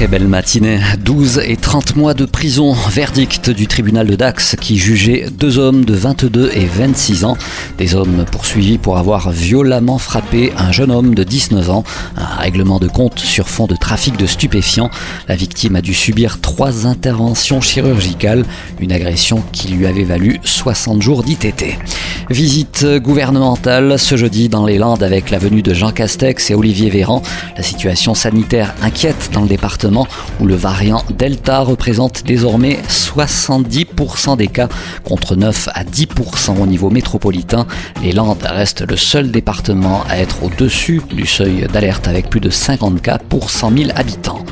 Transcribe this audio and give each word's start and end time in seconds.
Très 0.00 0.08
belle 0.08 0.28
matinée. 0.28 0.80
12 1.04 1.42
et 1.44 1.58
30 1.58 1.94
mois 1.94 2.14
de 2.14 2.24
prison. 2.24 2.72
Verdict 2.72 3.50
du 3.50 3.66
tribunal 3.66 4.06
de 4.06 4.16
Dax 4.16 4.56
qui 4.58 4.78
jugeait 4.78 5.26
deux 5.30 5.58
hommes 5.58 5.84
de 5.84 5.92
22 5.92 6.52
et 6.54 6.64
26 6.64 7.26
ans. 7.26 7.36
Des 7.76 7.94
hommes 7.94 8.24
poursuivis 8.32 8.78
pour 8.78 8.96
avoir 8.96 9.30
violemment 9.30 9.98
frappé 9.98 10.54
un 10.56 10.72
jeune 10.72 10.90
homme 10.90 11.14
de 11.14 11.22
19 11.22 11.68
ans. 11.68 11.84
Un 12.16 12.36
règlement 12.36 12.78
de 12.78 12.88
compte 12.88 13.18
sur 13.18 13.50
fond 13.50 13.66
de 13.66 13.76
trafic 13.76 14.16
de 14.16 14.24
stupéfiants. 14.24 14.88
La 15.28 15.36
victime 15.36 15.76
a 15.76 15.82
dû 15.82 15.92
subir 15.92 16.40
trois 16.40 16.86
interventions 16.86 17.60
chirurgicales. 17.60 18.46
Une 18.80 18.92
agression 18.92 19.44
qui 19.52 19.68
lui 19.68 19.86
avait 19.86 20.04
valu 20.04 20.40
60 20.44 21.02
jours 21.02 21.22
d'ITT. 21.22 21.76
Visite 22.30 22.86
gouvernementale 23.02 23.98
ce 23.98 24.16
jeudi 24.16 24.48
dans 24.48 24.64
les 24.64 24.78
Landes 24.78 25.02
avec 25.02 25.30
la 25.30 25.38
venue 25.38 25.62
de 25.62 25.74
Jean 25.74 25.90
Castex 25.90 26.52
et 26.52 26.54
Olivier 26.54 26.88
Véran. 26.88 27.22
La 27.56 27.64
situation 27.64 28.14
sanitaire 28.14 28.72
inquiète 28.82 29.30
dans 29.32 29.40
le 29.40 29.48
département 29.48 30.06
où 30.38 30.46
le 30.46 30.54
variant 30.54 31.02
Delta 31.18 31.58
représente 31.58 32.22
désormais 32.24 32.78
70% 32.88 34.36
des 34.36 34.46
cas 34.46 34.68
contre 35.02 35.34
9 35.34 35.70
à 35.74 35.82
10% 35.82 36.62
au 36.62 36.66
niveau 36.68 36.88
métropolitain. 36.88 37.66
Les 38.00 38.12
Landes 38.12 38.44
restent 38.44 38.88
le 38.88 38.96
seul 38.96 39.32
département 39.32 40.04
à 40.08 40.16
être 40.18 40.44
au-dessus 40.44 41.02
du 41.12 41.26
seuil 41.26 41.66
d'alerte 41.72 42.06
avec 42.06 42.30
plus 42.30 42.40
de 42.40 42.50
50 42.50 43.02
cas 43.02 43.18
pour 43.18 43.50
100 43.50 43.76
000 43.76 43.90
habitants. 43.96 44.44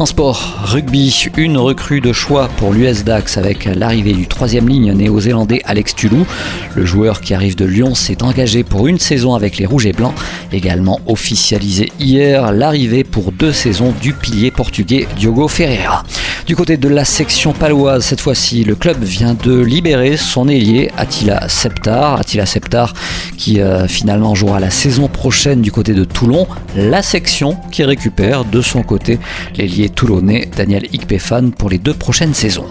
En 0.00 0.06
sport, 0.06 0.56
rugby, 0.64 1.28
une 1.36 1.58
recrue 1.58 2.00
de 2.00 2.14
choix 2.14 2.48
pour 2.56 2.72
l'US 2.72 3.04
Dax 3.04 3.36
avec 3.36 3.66
l'arrivée 3.66 4.14
du 4.14 4.26
troisième 4.26 4.66
ligne 4.66 4.94
néo-zélandais 4.94 5.60
Alex 5.66 5.94
Tulou. 5.94 6.26
Le 6.74 6.86
joueur 6.86 7.19
qui 7.20 7.34
arrive 7.34 7.56
de 7.56 7.64
Lyon 7.64 7.94
s'est 7.94 8.22
engagé 8.22 8.64
pour 8.64 8.86
une 8.86 8.98
saison 8.98 9.34
avec 9.34 9.58
les 9.58 9.66
Rouges 9.66 9.86
et 9.86 9.92
Blancs. 9.92 10.14
Également 10.52 11.00
officialisé 11.06 11.92
hier 11.98 12.52
l'arrivée 12.52 13.04
pour 13.04 13.32
deux 13.32 13.52
saisons 13.52 13.94
du 14.00 14.12
pilier 14.12 14.50
portugais 14.50 15.06
Diogo 15.16 15.48
Ferreira. 15.48 16.04
Du 16.46 16.56
côté 16.56 16.76
de 16.76 16.88
la 16.88 17.04
section 17.04 17.52
paloise, 17.52 18.04
cette 18.04 18.20
fois-ci, 18.20 18.64
le 18.64 18.74
club 18.74 19.02
vient 19.02 19.34
de 19.34 19.60
libérer 19.60 20.16
son 20.16 20.48
ailier 20.48 20.90
Attila 20.96 21.48
Septar. 21.48 22.18
Attila 22.18 22.46
Septar 22.46 22.92
qui 23.36 23.60
euh, 23.60 23.86
finalement 23.86 24.34
jouera 24.34 24.58
la 24.58 24.70
saison 24.70 25.08
prochaine 25.08 25.60
du 25.62 25.70
côté 25.70 25.94
de 25.94 26.04
Toulon. 26.04 26.46
La 26.74 27.02
section 27.02 27.56
qui 27.70 27.84
récupère 27.84 28.44
de 28.44 28.60
son 28.62 28.82
côté 28.82 29.18
l'ailier 29.56 29.88
toulonnais 29.88 30.48
Daniel 30.56 30.86
Ikpefan 30.92 31.50
pour 31.50 31.70
les 31.70 31.78
deux 31.78 31.94
prochaines 31.94 32.34
saisons. 32.34 32.66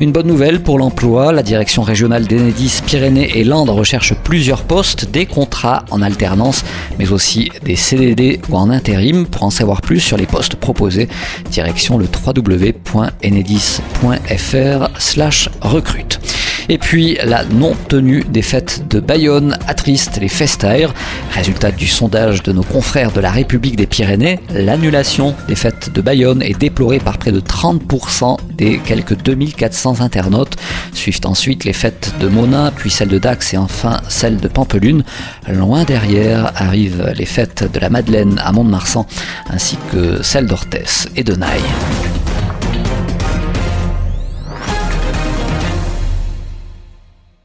Une 0.00 0.12
bonne 0.12 0.26
nouvelle 0.26 0.62
pour 0.62 0.78
l'emploi, 0.78 1.32
la 1.32 1.42
direction 1.42 1.82
régionale 1.82 2.26
d'Enedis 2.26 2.80
Pyrénées 2.84 3.38
et 3.38 3.44
Landes 3.44 3.70
recherche 3.70 4.14
plusieurs 4.14 4.62
postes, 4.62 5.10
des 5.10 5.26
contrats 5.26 5.84
en 5.90 6.02
alternance, 6.02 6.64
mais 6.98 7.12
aussi 7.12 7.50
des 7.64 7.76
CDD 7.76 8.40
ou 8.48 8.56
en 8.56 8.70
intérim. 8.70 9.26
Pour 9.26 9.44
en 9.44 9.50
savoir 9.50 9.80
plus 9.80 10.00
sur 10.00 10.16
les 10.16 10.26
postes 10.26 10.56
proposés, 10.56 11.08
direction 11.50 11.98
le 11.98 12.06
www.enedis.fr 12.06 13.10
slash 14.98 15.48
recrute. 15.60 16.20
Et 16.68 16.78
puis 16.78 17.18
la 17.24 17.44
non-tenue 17.44 18.24
des 18.28 18.42
fêtes 18.42 18.88
de 18.88 19.00
Bayonne 19.00 19.56
attriste 19.66 20.18
les 20.20 20.28
festaires. 20.28 20.94
Résultat 21.32 21.70
du 21.70 21.86
sondage 21.86 22.42
de 22.42 22.52
nos 22.52 22.62
confrères 22.62 23.12
de 23.12 23.20
la 23.20 23.30
République 23.30 23.76
des 23.76 23.86
Pyrénées, 23.86 24.40
l'annulation 24.52 25.34
des 25.48 25.54
fêtes 25.54 25.92
de 25.92 26.00
Bayonne 26.00 26.42
est 26.42 26.58
déplorée 26.58 26.98
par 26.98 27.18
près 27.18 27.32
de 27.32 27.40
30% 27.40 28.36
des 28.54 28.78
quelques 28.78 29.16
2400 29.16 30.00
internautes. 30.00 30.56
Suivent 30.92 31.20
ensuite 31.24 31.64
les 31.64 31.72
fêtes 31.72 32.12
de 32.20 32.28
Monin, 32.28 32.72
puis 32.74 32.90
celles 32.90 33.08
de 33.08 33.18
Dax 33.18 33.54
et 33.54 33.58
enfin 33.58 34.00
celles 34.08 34.38
de 34.38 34.48
Pampelune. 34.48 35.04
Loin 35.48 35.84
derrière 35.84 36.52
arrivent 36.56 37.12
les 37.16 37.26
fêtes 37.26 37.70
de 37.72 37.78
la 37.78 37.90
Madeleine 37.90 38.40
à 38.44 38.52
Mont-de-Marsan 38.52 39.06
ainsi 39.50 39.78
que 39.92 40.22
celles 40.22 40.46
d'Orthès 40.46 41.08
et 41.16 41.24
de 41.24 41.34
Naï. 41.34 41.60